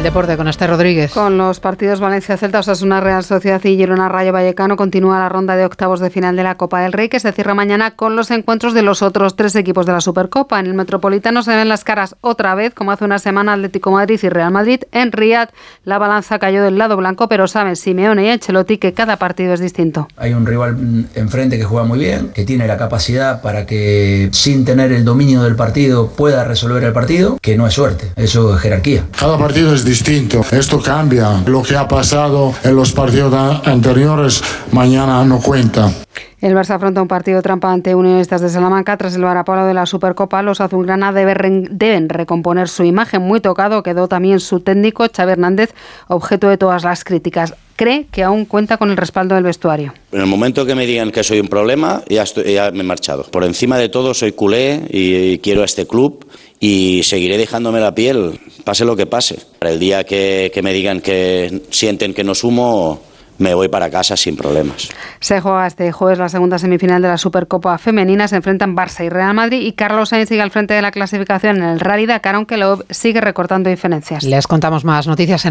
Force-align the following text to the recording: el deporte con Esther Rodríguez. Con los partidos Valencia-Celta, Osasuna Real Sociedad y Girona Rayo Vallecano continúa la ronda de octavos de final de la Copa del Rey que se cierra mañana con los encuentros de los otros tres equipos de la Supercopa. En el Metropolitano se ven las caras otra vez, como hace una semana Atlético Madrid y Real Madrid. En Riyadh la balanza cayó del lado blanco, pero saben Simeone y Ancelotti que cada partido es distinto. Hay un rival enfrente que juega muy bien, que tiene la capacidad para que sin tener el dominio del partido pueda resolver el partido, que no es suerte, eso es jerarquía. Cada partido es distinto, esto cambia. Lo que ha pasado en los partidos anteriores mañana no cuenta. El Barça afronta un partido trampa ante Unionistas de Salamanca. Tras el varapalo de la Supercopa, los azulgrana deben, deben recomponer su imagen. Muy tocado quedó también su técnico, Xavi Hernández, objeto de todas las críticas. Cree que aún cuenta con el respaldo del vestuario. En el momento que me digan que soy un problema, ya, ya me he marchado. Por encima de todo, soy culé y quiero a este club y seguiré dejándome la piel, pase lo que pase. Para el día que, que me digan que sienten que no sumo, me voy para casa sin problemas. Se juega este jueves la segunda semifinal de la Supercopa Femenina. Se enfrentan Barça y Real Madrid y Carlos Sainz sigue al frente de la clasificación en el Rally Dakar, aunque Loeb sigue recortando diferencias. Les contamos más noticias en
el 0.00 0.04
deporte 0.04 0.38
con 0.38 0.48
Esther 0.48 0.70
Rodríguez. 0.70 1.12
Con 1.12 1.36
los 1.36 1.60
partidos 1.60 2.00
Valencia-Celta, 2.00 2.60
Osasuna 2.60 3.02
Real 3.02 3.22
Sociedad 3.22 3.62
y 3.62 3.76
Girona 3.76 4.08
Rayo 4.08 4.32
Vallecano 4.32 4.74
continúa 4.74 5.18
la 5.18 5.28
ronda 5.28 5.56
de 5.56 5.66
octavos 5.66 6.00
de 6.00 6.08
final 6.08 6.36
de 6.36 6.42
la 6.42 6.54
Copa 6.54 6.80
del 6.80 6.94
Rey 6.94 7.10
que 7.10 7.20
se 7.20 7.30
cierra 7.32 7.52
mañana 7.52 7.90
con 7.90 8.16
los 8.16 8.30
encuentros 8.30 8.72
de 8.72 8.80
los 8.80 9.02
otros 9.02 9.36
tres 9.36 9.54
equipos 9.56 9.84
de 9.84 9.92
la 9.92 10.00
Supercopa. 10.00 10.58
En 10.58 10.64
el 10.64 10.72
Metropolitano 10.72 11.42
se 11.42 11.54
ven 11.54 11.68
las 11.68 11.84
caras 11.84 12.16
otra 12.22 12.54
vez, 12.54 12.72
como 12.72 12.92
hace 12.92 13.04
una 13.04 13.18
semana 13.18 13.52
Atlético 13.52 13.90
Madrid 13.90 14.18
y 14.22 14.28
Real 14.30 14.50
Madrid. 14.50 14.80
En 14.90 15.12
Riyadh 15.12 15.50
la 15.84 15.98
balanza 15.98 16.38
cayó 16.38 16.62
del 16.62 16.78
lado 16.78 16.96
blanco, 16.96 17.28
pero 17.28 17.46
saben 17.46 17.76
Simeone 17.76 18.24
y 18.24 18.30
Ancelotti 18.30 18.78
que 18.78 18.94
cada 18.94 19.18
partido 19.18 19.52
es 19.52 19.60
distinto. 19.60 20.08
Hay 20.16 20.32
un 20.32 20.46
rival 20.46 20.78
enfrente 21.14 21.58
que 21.58 21.64
juega 21.64 21.86
muy 21.86 21.98
bien, 21.98 22.30
que 22.30 22.46
tiene 22.46 22.66
la 22.66 22.78
capacidad 22.78 23.42
para 23.42 23.66
que 23.66 24.30
sin 24.32 24.64
tener 24.64 24.92
el 24.92 25.04
dominio 25.04 25.42
del 25.42 25.56
partido 25.56 26.08
pueda 26.08 26.44
resolver 26.44 26.82
el 26.84 26.94
partido, 26.94 27.38
que 27.42 27.58
no 27.58 27.66
es 27.66 27.74
suerte, 27.74 28.12
eso 28.16 28.54
es 28.54 28.62
jerarquía. 28.62 29.04
Cada 29.18 29.36
partido 29.36 29.74
es 29.74 29.84
distinto, 29.84 29.89
esto 29.90 30.80
cambia. 30.80 31.42
Lo 31.46 31.62
que 31.62 31.76
ha 31.76 31.88
pasado 31.88 32.54
en 32.62 32.76
los 32.76 32.92
partidos 32.92 33.34
anteriores 33.66 34.42
mañana 34.70 35.24
no 35.24 35.40
cuenta. 35.40 35.90
El 36.40 36.54
Barça 36.54 36.76
afronta 36.76 37.02
un 37.02 37.08
partido 37.08 37.42
trampa 37.42 37.70
ante 37.70 37.94
Unionistas 37.94 38.40
de 38.40 38.48
Salamanca. 38.48 38.96
Tras 38.96 39.14
el 39.14 39.22
varapalo 39.22 39.66
de 39.66 39.74
la 39.74 39.84
Supercopa, 39.84 40.42
los 40.42 40.60
azulgrana 40.60 41.12
deben, 41.12 41.68
deben 41.72 42.08
recomponer 42.08 42.68
su 42.68 42.84
imagen. 42.84 43.22
Muy 43.22 43.40
tocado 43.40 43.82
quedó 43.82 44.08
también 44.08 44.40
su 44.40 44.60
técnico, 44.60 45.06
Xavi 45.14 45.32
Hernández, 45.32 45.74
objeto 46.08 46.48
de 46.48 46.56
todas 46.56 46.84
las 46.84 47.04
críticas. 47.04 47.54
Cree 47.76 48.06
que 48.10 48.22
aún 48.22 48.44
cuenta 48.44 48.76
con 48.76 48.90
el 48.90 48.96
respaldo 48.96 49.34
del 49.34 49.44
vestuario. 49.44 49.92
En 50.12 50.20
el 50.20 50.26
momento 50.26 50.64
que 50.64 50.74
me 50.74 50.86
digan 50.86 51.10
que 51.10 51.24
soy 51.24 51.40
un 51.40 51.48
problema, 51.48 52.02
ya, 52.08 52.24
ya 52.24 52.70
me 52.70 52.80
he 52.80 52.84
marchado. 52.84 53.24
Por 53.24 53.44
encima 53.44 53.76
de 53.76 53.88
todo, 53.88 54.14
soy 54.14 54.32
culé 54.32 54.86
y 54.90 55.38
quiero 55.38 55.62
a 55.62 55.64
este 55.64 55.86
club 55.86 56.24
y 56.60 57.02
seguiré 57.04 57.38
dejándome 57.38 57.80
la 57.80 57.94
piel, 57.94 58.38
pase 58.64 58.84
lo 58.84 58.94
que 58.94 59.06
pase. 59.06 59.38
Para 59.58 59.72
el 59.72 59.80
día 59.80 60.04
que, 60.04 60.52
que 60.54 60.62
me 60.62 60.74
digan 60.74 61.00
que 61.00 61.62
sienten 61.70 62.12
que 62.12 62.22
no 62.22 62.34
sumo, 62.34 63.00
me 63.40 63.54
voy 63.54 63.68
para 63.68 63.90
casa 63.90 64.16
sin 64.16 64.36
problemas. 64.36 64.90
Se 65.18 65.40
juega 65.40 65.66
este 65.66 65.90
jueves 65.90 66.18
la 66.18 66.28
segunda 66.28 66.58
semifinal 66.58 67.00
de 67.00 67.08
la 67.08 67.16
Supercopa 67.16 67.78
Femenina. 67.78 68.28
Se 68.28 68.36
enfrentan 68.36 68.76
Barça 68.76 69.04
y 69.04 69.08
Real 69.08 69.32
Madrid 69.34 69.62
y 69.62 69.72
Carlos 69.72 70.10
Sainz 70.10 70.28
sigue 70.28 70.42
al 70.42 70.50
frente 70.50 70.74
de 70.74 70.82
la 70.82 70.90
clasificación 70.90 71.56
en 71.56 71.62
el 71.62 71.80
Rally 71.80 72.04
Dakar, 72.04 72.34
aunque 72.34 72.58
Loeb 72.58 72.84
sigue 72.90 73.22
recortando 73.22 73.70
diferencias. 73.70 74.24
Les 74.24 74.46
contamos 74.46 74.84
más 74.84 75.06
noticias 75.06 75.46
en 75.46 75.48